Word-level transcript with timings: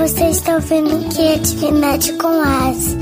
Você 0.00 0.30
está 0.30 0.54
ouvindo 0.54 1.14
Criatividade 1.14 2.14
com 2.14 2.40
As. 2.40 2.96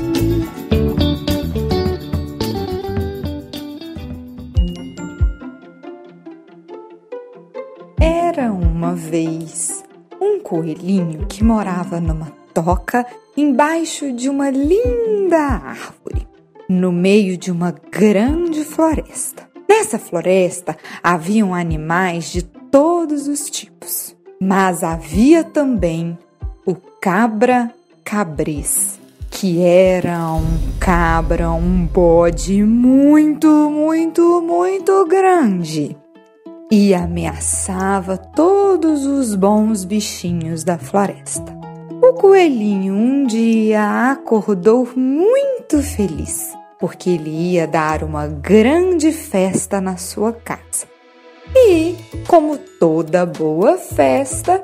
Era 8.01 8.51
uma 8.51 8.93
vez 8.95 9.81
um 10.19 10.41
coelhinho 10.41 11.25
que 11.27 11.41
morava 11.41 12.01
numa 12.01 12.33
toca 12.53 13.05
embaixo 13.37 14.11
de 14.11 14.27
uma 14.27 14.49
linda 14.49 15.37
árvore, 15.37 16.27
no 16.67 16.91
meio 16.91 17.37
de 17.37 17.49
uma 17.49 17.73
grande 17.89 18.65
floresta. 18.65 19.49
Nessa 19.69 19.97
floresta 19.97 20.75
haviam 21.01 21.55
animais 21.55 22.29
de 22.29 22.41
todos 22.41 23.29
os 23.29 23.49
tipos, 23.49 24.13
mas 24.41 24.83
havia 24.83 25.45
também 25.45 26.17
o 26.69 26.75
cabra 27.01 27.73
cabris, 28.05 28.99
que 29.31 29.59
era 29.63 30.19
um 30.35 30.77
cabra, 30.79 31.49
um 31.49 31.87
bode 31.87 32.63
muito, 32.63 33.47
muito, 33.47 34.39
muito 34.39 35.03
grande 35.07 35.97
e 36.71 36.93
ameaçava 36.93 38.17
todos 38.17 39.03
os 39.07 39.33
bons 39.33 39.83
bichinhos 39.83 40.63
da 40.63 40.77
floresta. 40.77 41.57
O 42.03 42.13
coelhinho 42.13 42.93
um 42.93 43.25
dia 43.25 44.11
acordou 44.11 44.87
muito 44.95 45.81
feliz, 45.81 46.53
porque 46.79 47.09
ele 47.09 47.31
ia 47.31 47.65
dar 47.65 48.03
uma 48.03 48.27
grande 48.27 49.11
festa 49.11 49.81
na 49.81 49.97
sua 49.97 50.31
casa. 50.31 50.85
E, 51.55 51.95
como 52.27 52.59
toda 52.79 53.25
boa 53.25 53.75
festa, 53.75 54.63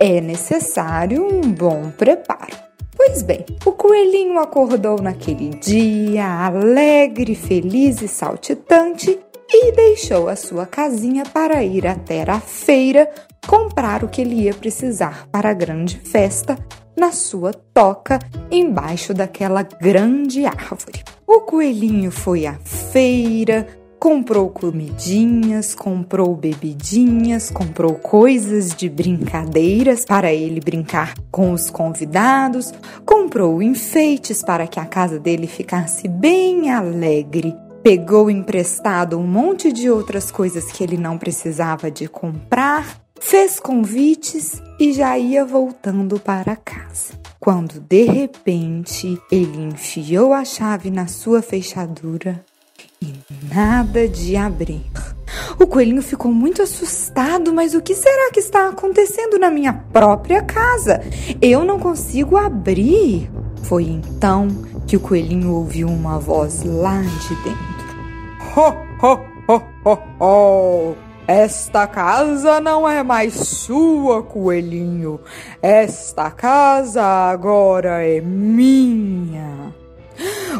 é 0.00 0.18
necessário 0.18 1.22
um 1.22 1.42
bom 1.42 1.90
preparo. 1.90 2.56
Pois 2.96 3.22
bem, 3.22 3.44
o 3.64 3.72
coelhinho 3.72 4.38
acordou 4.38 5.00
naquele 5.00 5.50
dia 5.50 6.26
alegre, 6.46 7.34
feliz 7.34 8.00
e 8.00 8.08
saltitante 8.08 9.18
e 9.48 9.72
deixou 9.72 10.28
a 10.28 10.36
sua 10.36 10.64
casinha 10.64 11.24
para 11.24 11.62
ir 11.62 11.86
até 11.86 12.22
a 12.22 12.40
feira 12.40 13.10
comprar 13.46 14.02
o 14.02 14.08
que 14.08 14.22
ele 14.22 14.42
ia 14.42 14.54
precisar 14.54 15.28
para 15.30 15.50
a 15.50 15.54
grande 15.54 15.98
festa 15.98 16.58
na 16.96 17.12
sua 17.12 17.52
toca 17.52 18.18
embaixo 18.50 19.12
daquela 19.12 19.62
grande 19.62 20.44
árvore. 20.44 21.02
O 21.26 21.40
coelhinho 21.40 22.10
foi 22.10 22.46
à 22.46 22.54
feira, 22.64 23.66
comprou 24.00 24.48
comidinhas, 24.48 25.74
comprou 25.74 26.34
bebidinhas, 26.34 27.50
comprou 27.50 27.96
coisas 27.96 28.74
de 28.74 28.88
brincadeiras 28.88 30.06
para 30.06 30.32
ele 30.32 30.58
brincar 30.58 31.12
com 31.30 31.52
os 31.52 31.68
convidados, 31.68 32.72
comprou 33.04 33.62
enfeites 33.62 34.42
para 34.42 34.66
que 34.66 34.80
a 34.80 34.86
casa 34.86 35.20
dele 35.20 35.46
ficasse 35.46 36.08
bem 36.08 36.70
alegre 36.70 37.54
pegou 37.82 38.30
emprestado 38.30 39.18
um 39.18 39.26
monte 39.26 39.72
de 39.72 39.90
outras 39.90 40.30
coisas 40.30 40.70
que 40.70 40.82
ele 40.84 40.96
não 40.96 41.16
precisava 41.16 41.90
de 41.90 42.08
comprar, 42.08 43.00
fez 43.18 43.58
convites 43.58 44.62
e 44.78 44.92
já 44.92 45.18
ia 45.18 45.44
voltando 45.44 46.18
para 46.18 46.56
casa. 46.56 47.18
Quando 47.38 47.80
de 47.80 48.04
repente 48.04 49.18
ele 49.30 49.62
enfiou 49.62 50.34
a 50.34 50.44
chave 50.44 50.90
na 50.90 51.06
sua 51.06 51.40
fechadura 51.40 52.44
e 53.02 53.14
nada 53.54 54.06
de 54.06 54.36
abrir. 54.36 54.84
O 55.58 55.66
coelhinho 55.66 56.02
ficou 56.02 56.30
muito 56.30 56.60
assustado, 56.60 57.50
mas 57.50 57.74
o 57.74 57.80
que 57.80 57.94
será 57.94 58.30
que 58.30 58.40
está 58.40 58.68
acontecendo 58.68 59.38
na 59.38 59.50
minha 59.50 59.72
própria 59.72 60.42
casa? 60.42 61.00
Eu 61.40 61.64
não 61.64 61.78
consigo 61.78 62.36
abrir. 62.36 63.30
Foi 63.62 63.84
então 63.84 64.48
que 64.86 64.96
o 64.96 65.00
coelhinho 65.00 65.54
ouviu 65.54 65.88
uma 65.88 66.18
voz 66.18 66.62
lá 66.62 67.00
de 67.00 67.34
dentro. 67.36 67.80
Ho, 68.54 68.74
ho, 69.02 69.20
ho, 69.48 69.62
ho, 69.84 69.98
ho. 70.20 70.96
Esta 71.26 71.86
casa 71.86 72.60
não 72.60 72.86
é 72.86 73.02
mais 73.02 73.32
sua, 73.34 74.22
coelhinho. 74.22 75.20
Esta 75.62 76.30
casa 76.30 77.02
agora 77.02 78.04
é 78.04 78.20
minha. 78.20 79.69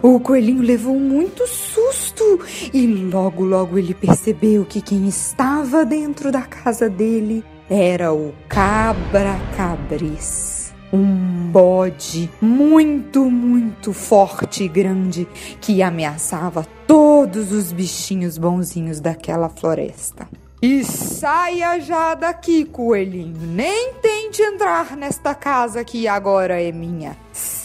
O 0.02 0.18
coelhinho 0.18 0.62
levou 0.62 0.98
muito 0.98 1.46
susto 1.46 2.40
e 2.72 2.86
logo, 2.86 3.44
logo 3.44 3.78
ele 3.78 3.94
percebeu 3.94 4.64
que 4.64 4.80
quem 4.80 5.06
estava 5.06 5.84
dentro 5.84 6.32
da 6.32 6.42
casa 6.42 6.88
dele 6.88 7.44
era 7.68 8.12
o 8.12 8.32
cabra 8.48 9.38
cabris 9.56 10.60
um 10.92 11.50
bode 11.50 12.30
muito, 12.40 13.30
muito 13.30 13.92
forte 13.92 14.64
e 14.64 14.68
grande 14.68 15.26
que 15.60 15.82
ameaçava 15.82 16.66
todos 16.86 17.52
os 17.52 17.72
bichinhos 17.72 18.36
bonzinhos 18.36 19.00
daquela 19.00 19.48
floresta. 19.48 20.28
E 20.62 20.84
saia 20.84 21.80
já 21.80 22.14
daqui, 22.14 22.64
coelhinho. 22.64 23.40
Nem 23.46 23.94
tente 23.94 24.42
entrar 24.42 24.96
nesta 24.96 25.34
casa 25.34 25.82
que 25.84 26.06
agora 26.06 26.60
é 26.60 26.70
minha. 26.70 27.16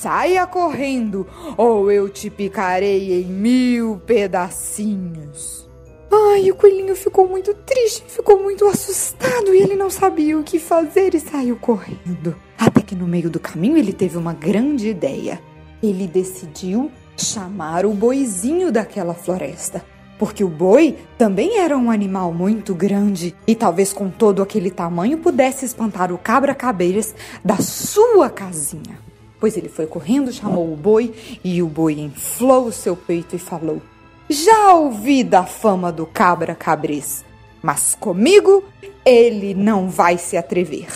Saia 0.06 0.46
correndo, 0.46 1.26
ou 1.58 1.92
eu 1.92 2.08
te 2.08 2.30
picarei 2.30 3.24
em 3.24 3.26
mil 3.26 4.00
pedacinhos. 4.06 5.68
Ai, 6.14 6.52
o 6.52 6.56
coelhinho 6.56 6.96
ficou 6.96 7.28
muito 7.28 7.56
triste, 7.56 8.04
ficou 8.08 8.40
muito 8.40 8.68
assustado 8.68 9.52
e 9.52 9.58
ele 9.58 9.74
não 9.74 9.90
sabia 9.90 10.38
o 10.38 10.44
que 10.44 10.60
fazer 10.60 11.16
e 11.16 11.20
saiu 11.20 11.56
correndo. 11.56 12.36
Até 12.56 12.82
que 12.82 12.94
no 12.94 13.08
meio 13.08 13.32
do 13.32 13.40
caminho 13.40 13.78
ele 13.78 13.92
teve 13.92 14.16
uma 14.16 14.32
grande 14.32 14.90
ideia. 14.90 15.42
Ele 15.82 16.06
decidiu 16.06 16.92
chamar 17.18 17.84
o 17.84 17.92
boizinho 17.92 18.72
daquela 18.72 19.16
floresta. 19.16 19.84
Porque 20.20 20.44
o 20.44 20.48
boi 20.48 21.00
também 21.18 21.58
era 21.58 21.76
um 21.76 21.90
animal 21.90 22.32
muito 22.32 22.76
grande 22.76 23.36
e 23.48 23.56
talvez 23.56 23.92
com 23.92 24.12
todo 24.12 24.44
aquele 24.44 24.70
tamanho 24.70 25.18
pudesse 25.18 25.66
espantar 25.66 26.14
o 26.14 26.18
cabra-cabeiras 26.20 27.16
da 27.44 27.58
sua 27.58 28.30
casinha. 28.30 29.05
Pois 29.40 29.58
ele 29.58 29.70
foi 29.70 29.86
correndo, 29.86 30.32
chamou 30.32 30.72
o 30.72 30.76
boi 30.76 31.14
e 31.44 31.62
o 31.62 31.68
boi 31.68 32.00
inflou 32.00 32.66
o 32.66 32.72
seu 32.72 32.96
peito 32.96 33.36
e 33.36 33.40
falou: 33.40 33.82
Já 34.30 34.74
ouvi 34.76 35.24
da 35.24 35.44
fama 35.44 35.92
do 35.92 36.06
cabra-cabres, 36.06 37.26
mas 37.62 37.96
comigo 37.96 38.64
ele 39.06 39.54
não 39.54 39.90
vai 39.90 40.18
se 40.18 40.38
atrever. 40.38 40.88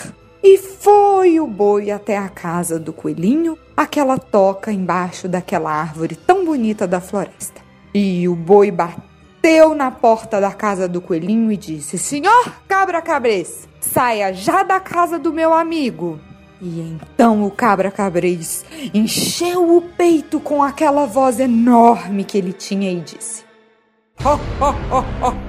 E 0.42 0.58
foi 0.58 1.40
o 1.40 1.46
boi 1.46 1.92
até 1.92 2.18
a 2.18 2.30
casa 2.30 2.80
do 2.80 2.94
coelhinho, 2.94 3.58
aquela 3.76 4.18
toca 4.18 4.72
embaixo 4.72 5.28
daquela 5.28 5.72
árvore 5.72 6.16
tão 6.16 6.46
bonita 6.46 6.88
da 6.88 7.02
floresta. 7.02 7.62
E 7.94 8.28
o 8.28 8.36
boi 8.36 8.72
bateu 8.72 9.76
na 9.76 9.92
porta 9.92 10.40
da 10.40 10.52
casa 10.52 10.88
do 10.88 11.02
coelhinho 11.02 11.52
e 11.52 11.58
disse: 11.58 11.98
Senhor 11.98 12.54
cabra 12.68 13.02
cabres, 13.02 13.68
saia 13.82 14.34
já 14.34 14.64
da 14.64 14.80
casa 14.80 15.20
do 15.20 15.34
meu 15.34 15.54
amigo. 15.54 16.20
E 16.62 16.81
então 16.81 17.46
o 17.46 17.52
cabra 17.52 17.90
cabres 17.90 18.66
encheu 18.94 19.78
o 19.78 19.81
peito 19.81 20.40
com 20.40 20.62
aquela 20.62 21.06
voz 21.06 21.40
enorme 21.40 22.25
que 22.25 22.38
ele 22.38 22.52
tinha 22.52 22.92
e 22.92 23.00
disse: 23.00 23.44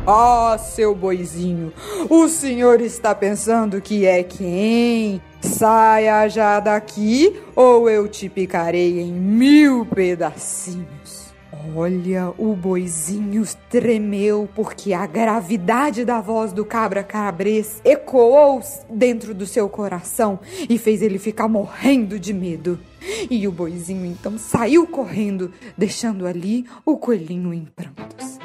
Ah, 0.06 0.56
seu 0.58 0.94
boizinho, 0.94 1.72
o 2.08 2.28
senhor 2.28 2.80
está 2.80 3.12
pensando 3.12 3.80
que 3.80 4.06
é 4.06 4.22
quem? 4.22 5.20
Saia 5.40 6.28
já 6.28 6.60
daqui 6.60 7.40
ou 7.56 7.90
eu 7.90 8.06
te 8.06 8.28
picarei 8.28 9.00
em 9.00 9.12
mil 9.12 9.84
pedacinhos. 9.86 11.29
Olha, 11.74 12.32
o 12.38 12.54
boizinho 12.54 13.44
tremeu 13.68 14.48
porque 14.54 14.92
a 14.92 15.06
gravidade 15.06 16.04
da 16.04 16.20
voz 16.20 16.52
do 16.52 16.64
cabra 16.64 17.02
cabrês 17.04 17.80
ecoou 17.84 18.60
dentro 18.88 19.34
do 19.34 19.46
seu 19.46 19.68
coração 19.68 20.40
e 20.68 20.78
fez 20.78 21.02
ele 21.02 21.18
ficar 21.18 21.48
morrendo 21.48 22.18
de 22.18 22.32
medo. 22.32 22.78
E 23.30 23.46
o 23.46 23.52
boizinho 23.52 24.04
então 24.04 24.38
saiu 24.38 24.86
correndo, 24.86 25.52
deixando 25.76 26.26
ali 26.26 26.66
o 26.84 26.96
coelhinho 26.96 27.52
em 27.52 27.64
prantos. 27.64 28.38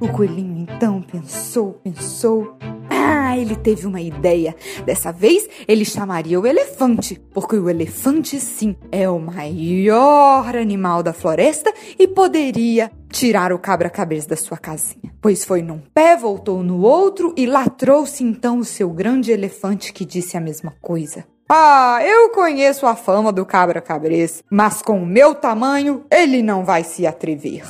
O 0.00 0.08
coelhinho 0.08 0.66
então 0.68 1.02
pensou, 1.02 1.74
pensou. 1.82 2.56
Ah, 3.36 3.38
ele 3.38 3.54
teve 3.54 3.86
uma 3.86 4.00
ideia. 4.00 4.56
Dessa 4.86 5.12
vez 5.12 5.46
ele 5.68 5.84
chamaria 5.84 6.40
o 6.40 6.46
elefante, 6.46 7.20
porque 7.34 7.56
o 7.56 7.68
elefante, 7.68 8.40
sim, 8.40 8.74
é 8.90 9.08
o 9.10 9.18
maior 9.18 10.56
animal 10.56 11.02
da 11.02 11.12
floresta 11.12 11.70
e 11.98 12.08
poderia 12.08 12.90
tirar 13.10 13.52
o 13.52 13.58
cabra-cabeça 13.58 14.28
da 14.28 14.36
sua 14.36 14.56
casinha. 14.56 15.12
Pois 15.20 15.44
foi 15.44 15.60
num 15.60 15.78
pé, 15.78 16.16
voltou 16.16 16.62
no 16.62 16.80
outro 16.80 17.34
e 17.36 17.44
lá 17.44 17.68
trouxe 17.68 18.24
então 18.24 18.58
o 18.58 18.64
seu 18.64 18.88
grande 18.88 19.30
elefante 19.30 19.92
que 19.92 20.06
disse 20.06 20.36
a 20.36 20.40
mesma 20.40 20.72
coisa. 20.80 21.26
Ah, 21.48 21.98
eu 22.02 22.30
conheço 22.30 22.86
a 22.86 22.96
fama 22.96 23.30
do 23.30 23.44
cabra-cabrês, 23.44 24.42
mas 24.50 24.80
com 24.80 25.02
o 25.02 25.06
meu 25.06 25.34
tamanho 25.34 26.06
ele 26.10 26.42
não 26.42 26.64
vai 26.64 26.82
se 26.82 27.06
atrever. 27.06 27.64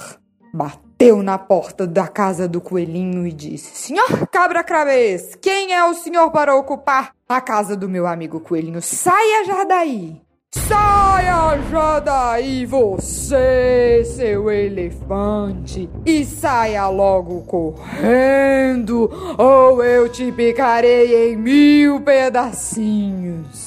Bateu 0.54 0.85
bateu 0.96 1.22
na 1.22 1.36
porta 1.36 1.86
da 1.86 2.08
casa 2.08 2.48
do 2.48 2.60
coelhinho 2.60 3.26
e 3.26 3.32
disse: 3.32 3.76
Senhor 3.76 4.26
cabra 4.28 4.64
cravês, 4.64 5.36
quem 5.40 5.72
é 5.72 5.84
o 5.84 5.94
senhor 5.94 6.30
para 6.30 6.56
ocupar 6.56 7.12
a 7.28 7.40
casa 7.40 7.76
do 7.76 7.88
meu 7.88 8.06
amigo 8.06 8.40
coelhinho? 8.40 8.80
Saia 8.80 9.44
já 9.44 9.64
daí! 9.64 10.20
Saia 10.54 11.60
já 11.70 12.00
daí, 12.00 12.64
você, 12.64 14.02
seu 14.06 14.50
elefante, 14.50 15.90
e 16.06 16.24
saia 16.24 16.88
logo 16.88 17.42
correndo, 17.42 19.10
ou 19.36 19.84
eu 19.84 20.08
te 20.08 20.32
picarei 20.32 21.30
em 21.30 21.36
mil 21.36 22.00
pedacinhos. 22.00 23.65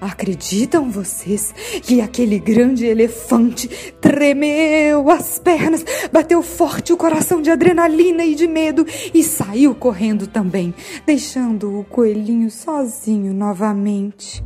Acreditam 0.00 0.90
vocês 0.90 1.52
que 1.82 2.00
aquele 2.00 2.38
grande 2.38 2.86
elefante 2.86 3.68
tremeu 4.00 5.10
as 5.10 5.38
pernas, 5.38 5.84
bateu 6.10 6.42
forte 6.42 6.92
o 6.92 6.96
coração 6.96 7.42
de 7.42 7.50
adrenalina 7.50 8.24
e 8.24 8.34
de 8.34 8.46
medo 8.46 8.86
e 9.12 9.22
saiu 9.22 9.74
correndo 9.74 10.26
também, 10.26 10.74
deixando 11.04 11.78
o 11.78 11.84
coelhinho 11.84 12.50
sozinho 12.50 13.34
novamente? 13.34 14.42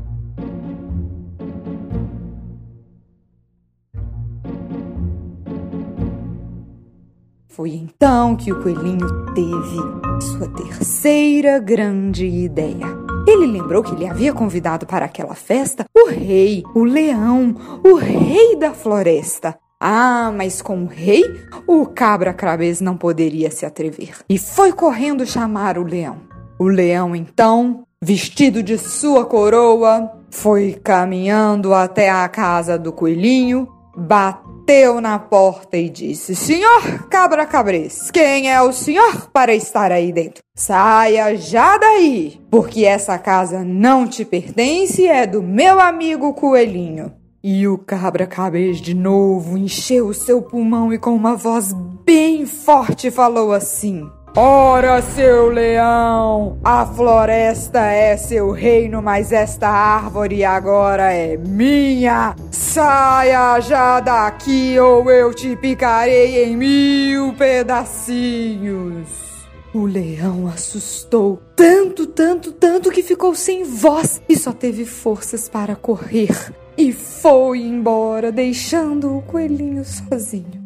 Foi 7.46 7.70
então 7.70 8.34
que 8.34 8.50
o 8.50 8.60
coelhinho 8.60 9.32
teve 9.32 9.76
sua 10.20 10.48
terceira 10.48 11.60
grande 11.60 12.26
ideia. 12.26 13.03
Ele 13.26 13.46
lembrou 13.46 13.82
que 13.82 13.94
ele 13.94 14.06
havia 14.06 14.32
convidado 14.32 14.86
para 14.86 15.06
aquela 15.06 15.34
festa 15.34 15.86
o 15.96 16.08
rei, 16.08 16.62
o 16.74 16.84
leão, 16.84 17.54
o 17.82 17.94
rei 17.94 18.54
da 18.56 18.72
floresta. 18.72 19.58
Ah, 19.80 20.32
mas 20.34 20.60
com 20.60 20.84
o 20.84 20.86
rei, 20.86 21.24
o 21.66 21.86
cabra 21.86 22.34
cravês 22.34 22.80
não 22.80 22.96
poderia 22.96 23.50
se 23.50 23.64
atrever. 23.64 24.16
E 24.28 24.38
foi 24.38 24.72
correndo 24.72 25.26
chamar 25.26 25.78
o 25.78 25.82
leão. 25.82 26.18
O 26.58 26.68
leão, 26.68 27.16
então, 27.16 27.84
vestido 28.00 28.62
de 28.62 28.78
sua 28.78 29.24
coroa, 29.24 30.10
foi 30.30 30.78
caminhando 30.82 31.72
até 31.72 32.10
a 32.10 32.28
casa 32.28 32.78
do 32.78 32.92
coelhinho, 32.92 33.68
bateu 33.96 34.44
bateu 34.64 34.99
na 34.99 35.19
porta 35.19 35.76
e 35.76 35.90
disse: 35.90 36.34
Senhor 36.34 37.06
cabra 37.11 37.44
cabrês, 37.44 38.11
quem 38.11 38.50
é 38.50 38.61
o 38.62 38.72
senhor 38.72 39.28
para 39.31 39.55
estar 39.55 39.93
aí 39.93 40.11
dentro? 40.11 40.43
Saia 40.56 41.37
já 41.37 41.76
daí, 41.76 42.40
porque 42.50 42.84
essa 42.84 43.19
casa 43.19 43.62
não 43.62 44.06
te 44.06 44.25
pertence, 44.25 45.06
é 45.06 45.26
do 45.26 45.43
meu 45.43 45.78
amigo 45.78 46.32
coelhinho. 46.32 47.12
E 47.43 47.69
o 47.69 47.76
cabra 47.76 48.26
cabrês 48.26 48.81
de 48.81 48.94
novo 48.94 49.58
encheu 49.58 50.06
o 50.06 50.14
seu 50.14 50.40
pulmão 50.40 50.93
e 50.94 50.99
com 50.99 51.14
uma 51.14 51.37
voz 51.37 51.75
bem 52.02 52.46
forte 52.46 53.10
falou 53.10 53.52
assim: 53.52 54.08
Ora, 54.36 55.00
seu 55.00 55.48
leão, 55.48 56.58
a 56.64 56.84
floresta 56.84 57.78
é 57.78 58.16
seu 58.16 58.50
reino, 58.50 59.00
mas 59.00 59.31
esta 59.31 59.69
árvore 59.69 60.44
agora 60.44 61.12
é 61.12 61.36
minha. 61.36 62.34
Saia 62.50 63.60
já 63.60 64.00
daqui 64.00 64.76
ou 64.76 65.08
eu 65.08 65.32
te 65.32 65.54
picarei 65.54 66.46
em 66.46 66.56
mil 66.56 67.32
pedacinhos. 67.34 69.08
O 69.72 69.86
leão 69.86 70.48
assustou 70.48 71.40
tanto, 71.54 72.04
tanto, 72.04 72.50
tanto 72.50 72.90
que 72.90 73.04
ficou 73.04 73.36
sem 73.36 73.62
voz 73.62 74.20
e 74.28 74.36
só 74.36 74.52
teve 74.52 74.84
forças 74.84 75.48
para 75.48 75.76
correr. 75.76 76.52
E 76.76 76.92
foi 76.92 77.60
embora, 77.60 78.32
deixando 78.32 79.16
o 79.16 79.22
coelhinho 79.22 79.84
sozinho. 79.84 80.63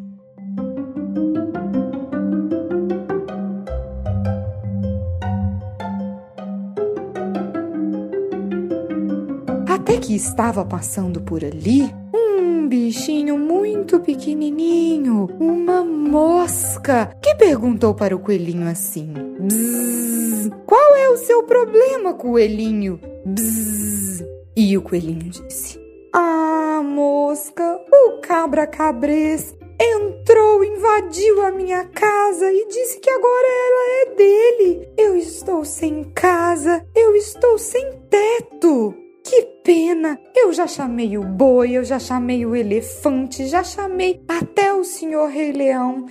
Que 10.09 10.15
estava 10.15 10.65
passando 10.65 11.21
por 11.21 11.45
ali 11.45 11.93
um 12.11 12.67
bichinho 12.67 13.37
muito 13.37 13.99
pequenininho, 13.99 15.29
uma 15.39 15.83
mosca, 15.83 17.15
que 17.21 17.35
perguntou 17.35 17.93
para 17.93 18.15
o 18.15 18.19
coelhinho 18.19 18.67
assim: 18.67 19.13
Bzzz, 19.39 20.49
qual 20.65 20.95
é 20.95 21.09
o 21.09 21.17
seu 21.17 21.43
problema, 21.43 22.15
coelhinho? 22.15 22.99
Bzzz. 23.23 24.25
E 24.55 24.75
o 24.75 24.81
coelhinho 24.81 25.29
disse: 25.29 25.79
Ah, 26.11 26.81
mosca, 26.83 27.79
o 27.93 28.19
cabra 28.19 28.65
cabrês 28.65 29.55
entrou, 29.79 30.63
invadiu 30.63 31.45
a 31.45 31.51
minha 31.51 31.85
casa 31.85 32.51
e 32.51 32.67
disse 32.67 32.99
que 32.99 33.11
agora 33.11 33.47
ela 33.47 34.01
é 34.01 34.15
dele. 34.15 34.89
Eu 34.97 35.15
estou 35.15 35.63
sem 35.63 36.03
casa, 36.15 36.83
eu 36.95 37.15
estou 37.15 37.59
sem 37.59 37.91
teto. 38.09 39.08
Que 39.29 39.43
pena! 39.63 40.19
Eu 40.35 40.51
já 40.51 40.65
chamei 40.65 41.15
o 41.15 41.23
boi, 41.23 41.73
eu 41.73 41.83
já 41.83 41.99
chamei 41.99 42.47
o 42.47 42.55
elefante, 42.55 43.45
já 43.45 43.63
chamei 43.63 44.23
até 44.27 44.73
o 44.73 44.83
senhor 44.83 45.29
Rei 45.29 45.51
Leão 45.51 46.07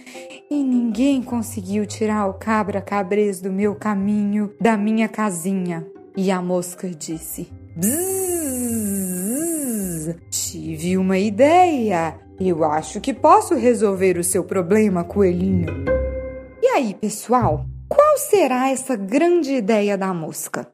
e 0.49 0.62
ninguém 0.62 1.20
conseguiu 1.20 1.85
tirar 1.85 2.29
o 2.29 2.35
cabra 2.35 2.81
cabrês 2.81 3.41
do 3.41 3.50
meu 3.50 3.75
caminho, 3.75 4.55
da 4.61 4.76
minha 4.76 5.09
casinha. 5.09 5.85
E 6.17 6.31
a 6.31 6.41
mosca 6.41 6.88
disse: 6.88 7.50
Bzzz, 7.75 8.06
tive 10.31 10.97
uma 10.97 11.19
ideia. 11.19 12.17
Eu 12.38 12.62
acho 12.62 13.00
que 13.00 13.12
posso 13.12 13.56
resolver 13.56 14.17
o 14.17 14.23
seu 14.23 14.44
problema, 14.44 15.03
coelhinho. 15.03 15.67
E 16.62 16.69
aí, 16.69 16.94
pessoal? 16.94 17.67
Qual 17.88 18.17
será 18.17 18.70
essa 18.70 18.94
grande 18.94 19.55
ideia 19.55 19.99
da 19.99 20.15
mosca? 20.15 20.69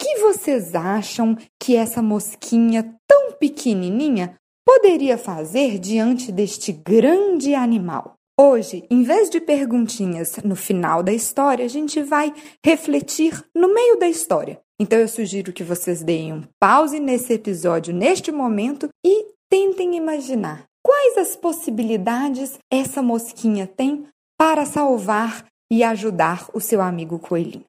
Que 0.00 0.18
vocês 0.20 0.74
acham 0.74 1.36
que 1.62 1.76
essa 1.76 2.00
mosquinha 2.00 2.96
tão 3.06 3.32
pequenininha 3.32 4.34
poderia 4.66 5.18
fazer 5.18 5.78
diante 5.78 6.32
deste 6.32 6.72
grande 6.72 7.54
animal? 7.54 8.14
Hoje, 8.40 8.82
em 8.90 9.02
vez 9.02 9.28
de 9.28 9.42
perguntinhas 9.42 10.36
no 10.42 10.56
final 10.56 11.02
da 11.02 11.12
história, 11.12 11.66
a 11.66 11.68
gente 11.68 12.02
vai 12.02 12.32
refletir 12.64 13.44
no 13.54 13.74
meio 13.74 13.98
da 13.98 14.08
história. 14.08 14.58
Então 14.80 14.98
eu 14.98 15.06
sugiro 15.06 15.52
que 15.52 15.62
vocês 15.62 16.02
deem 16.02 16.32
um 16.32 16.44
pause 16.58 16.98
nesse 16.98 17.34
episódio 17.34 17.92
neste 17.92 18.32
momento 18.32 18.88
e 19.04 19.26
tentem 19.50 19.96
imaginar 19.96 20.64
quais 20.82 21.18
as 21.18 21.36
possibilidades 21.36 22.58
essa 22.72 23.02
mosquinha 23.02 23.66
tem 23.66 24.06
para 24.38 24.64
salvar 24.64 25.44
e 25.70 25.84
ajudar 25.84 26.48
o 26.54 26.60
seu 26.60 26.80
amigo 26.80 27.18
coelhinho. 27.18 27.66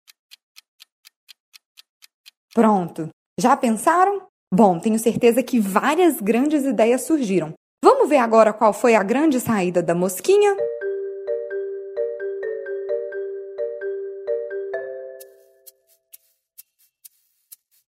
Pronto. 2.54 3.10
Já 3.40 3.56
pensaram? 3.56 4.24
Bom, 4.54 4.78
tenho 4.78 5.00
certeza 5.00 5.42
que 5.42 5.60
várias 5.60 6.20
grandes 6.20 6.66
ideias 6.66 7.04
surgiram. 7.04 7.54
Vamos 7.84 8.10
ver 8.10 8.18
agora 8.18 8.52
qual 8.52 8.74
foi 8.74 8.94
a 8.94 9.02
grande 9.02 9.40
saída 9.40 9.82
da 9.82 9.96
mosquinha? 9.96 10.56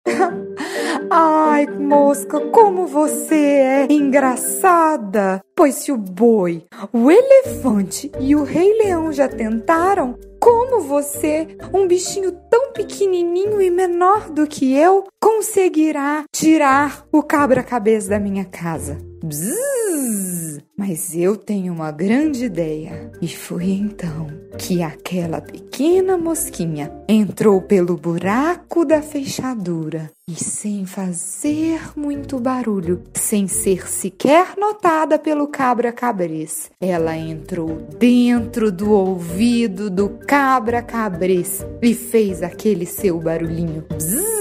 Ai, 1.11 1.67
mosca, 1.67 2.39
como 2.51 2.87
você 2.87 3.35
é 3.35 3.87
engraçada! 3.91 5.41
Pois 5.57 5.77
se 5.77 5.91
o 5.91 5.97
boi, 5.97 6.67
o 6.93 7.11
elefante 7.11 8.13
e 8.21 8.37
o 8.37 8.45
rei 8.45 8.75
leão 8.75 9.11
já 9.11 9.27
tentaram, 9.27 10.19
como 10.51 10.81
você, 10.81 11.47
um 11.73 11.87
bichinho 11.87 12.33
tão 12.51 12.73
pequenininho 12.73 13.63
e 13.63 13.71
menor 13.71 14.29
do 14.31 14.49
que 14.49 14.77
eu, 14.77 15.05
conseguirá 15.23 16.25
tirar 16.33 17.07
o 17.13 17.23
cabra-cabeça 17.23 18.11
da 18.11 18.19
minha 18.19 18.45
casa? 18.45 19.10
Bzzz, 19.23 20.61
mas 20.77 21.15
eu 21.15 21.37
tenho 21.37 21.73
uma 21.73 21.91
grande 21.91 22.45
ideia. 22.45 23.11
E 23.21 23.29
foi 23.29 23.71
então 23.71 24.29
que 24.59 24.83
aquela 24.83 25.41
pequena 25.41 26.17
mosquinha 26.17 26.91
entrou 27.09 27.61
pelo 27.61 27.97
buraco 27.97 28.85
da 28.85 29.03
fechadura 29.03 30.11
e, 30.29 30.35
sem 30.35 30.87
fazer 30.87 31.81
muito 31.97 32.39
barulho, 32.39 33.03
sem 33.13 33.47
ser 33.49 33.89
sequer 33.89 34.55
notada 34.57 35.19
pelo 35.19 35.49
cabra-cabrês, 35.49 36.71
ela 36.81 37.17
entrou 37.17 37.77
dentro 37.99 38.71
do 38.73 38.93
ouvido 38.93 39.91
do 39.91 40.09
cabra-cabrês 40.27 41.65
e 41.83 41.95
fez 41.95 42.43
aquele 42.43 42.87
seu 42.87 43.19
barulhinho. 43.19 43.85
Bzzz, 43.97 44.40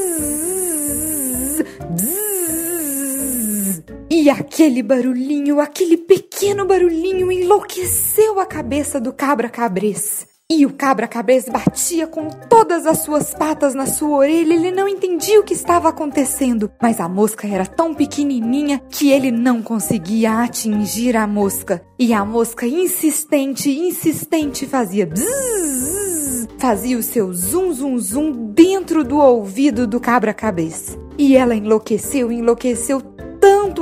e 4.30 4.32
aquele 4.32 4.84
barulhinho, 4.84 5.60
aquele 5.60 5.98
pequeno 5.98 6.64
barulhinho 6.64 7.32
enlouqueceu 7.32 8.40
a 8.40 8.46
cabeça 8.46 9.02
do 9.02 9.12
cabra 9.12 9.50
cabrês. 9.50 10.28
E 10.52 10.68
o 10.68 10.74
cabra-cabeça 10.74 11.52
batia 11.52 12.06
com 12.06 12.30
todas 12.48 12.86
as 12.86 13.00
suas 13.00 13.34
patas 13.34 13.74
na 13.74 13.88
sua 13.88 14.18
orelha. 14.18 14.54
Ele 14.54 14.70
não 14.70 14.88
entendia 14.88 15.40
o 15.40 15.44
que 15.44 15.56
estava 15.56 15.90
acontecendo, 15.90 16.72
mas 16.80 17.00
a 17.00 17.10
mosca 17.10 17.48
era 17.48 17.66
tão 17.66 17.96
pequenininha 17.96 18.80
que 18.88 19.12
ele 19.12 19.32
não 19.32 19.64
conseguia 19.64 20.44
atingir 20.44 21.18
a 21.18 21.26
mosca. 21.26 21.82
E 21.98 22.14
a 22.14 22.24
mosca 22.24 22.68
insistente, 22.68 23.72
insistente 23.72 24.68
fazia 24.68 25.08
bzzz, 25.08 26.48
fazia 26.60 27.00
o 27.00 27.04
seu 27.04 27.34
zum 27.34 27.74
zum 27.74 27.98
zum 27.98 28.54
dentro 28.54 29.04
do 29.04 29.18
ouvido 29.18 29.88
do 29.88 30.00
cabra-cabeça. 30.00 31.00
E 31.18 31.36
ela 31.36 31.56
enlouqueceu, 31.56 32.32
enlouqueceu 32.32 33.02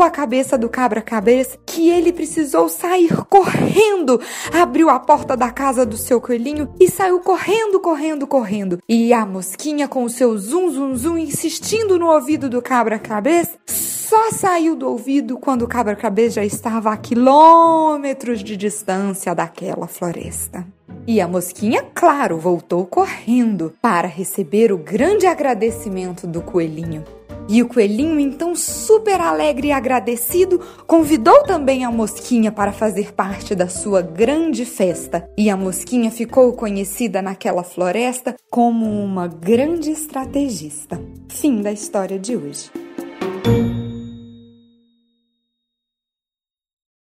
a 0.01 0.09
cabeça 0.09 0.57
do 0.57 0.69
cabra-cabeça 0.69 1.57
que 1.65 1.89
ele 1.89 2.13
precisou 2.13 2.69
sair 2.69 3.15
correndo. 3.25 4.19
Abriu 4.53 4.89
a 4.89 4.99
porta 4.99 5.35
da 5.35 5.51
casa 5.51 5.85
do 5.85 5.97
seu 5.97 6.19
coelhinho 6.19 6.73
e 6.79 6.89
saiu 6.89 7.19
correndo, 7.19 7.79
correndo, 7.79 8.27
correndo. 8.27 8.79
E 8.87 9.13
a 9.13 9.25
mosquinha, 9.25 9.87
com 9.87 10.03
o 10.03 10.09
seu 10.09 10.37
zum, 10.37 10.69
zum, 10.69 10.95
zum, 10.95 11.17
insistindo 11.17 11.99
no 11.99 12.07
ouvido 12.07 12.49
do 12.49 12.61
cabra-cabeça, 12.61 13.57
só 13.65 14.31
saiu 14.31 14.75
do 14.75 14.87
ouvido 14.87 15.37
quando 15.37 15.63
o 15.63 15.67
cabra-cabeça 15.67 16.35
já 16.35 16.45
estava 16.45 16.91
a 16.91 16.97
quilômetros 16.97 18.41
de 18.41 18.55
distância 18.55 19.35
daquela 19.35 19.85
floresta. 19.85 20.65
E 21.05 21.19
a 21.19 21.27
mosquinha, 21.27 21.85
claro, 21.93 22.37
voltou 22.37 22.85
correndo 22.85 23.73
para 23.81 24.07
receber 24.07 24.71
o 24.71 24.77
grande 24.77 25.25
agradecimento 25.25 26.25
do 26.25 26.41
coelhinho. 26.41 27.03
E 27.49 27.61
o 27.61 27.67
coelhinho, 27.67 28.19
então 28.19 28.55
super 28.55 29.21
alegre 29.21 29.69
e 29.69 29.71
agradecido, 29.71 30.59
convidou 30.85 31.43
também 31.43 31.85
a 31.85 31.91
mosquinha 31.91 32.51
para 32.51 32.71
fazer 32.71 33.13
parte 33.13 33.55
da 33.55 33.69
sua 33.69 34.01
grande 34.01 34.65
festa. 34.65 35.29
E 35.37 35.49
a 35.49 35.55
mosquinha 35.55 36.11
ficou 36.11 36.53
conhecida 36.53 37.21
naquela 37.21 37.63
floresta 37.63 38.35
como 38.49 38.85
uma 38.85 39.27
grande 39.27 39.91
estrategista. 39.91 40.99
Fim 41.29 41.61
da 41.61 41.71
história 41.71 42.19
de 42.19 42.35
hoje. 42.35 42.86